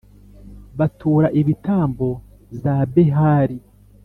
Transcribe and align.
batura 0.77 1.27
ibitambo 1.39 2.07
za 2.61 2.75
Behali, 2.93 3.57